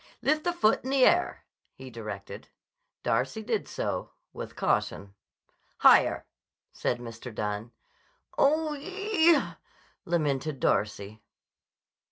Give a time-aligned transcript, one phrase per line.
[0.23, 1.43] "Lift the left foot in the air,"
[1.75, 2.49] he directed.
[3.03, 5.13] Darcy did so, with caution.
[5.77, 6.25] "Higher!"
[6.73, 7.31] said Mr.
[7.31, 7.71] Dunne.
[8.41, 9.39] "Oo yee!"
[10.05, 11.21] lamented Darcy.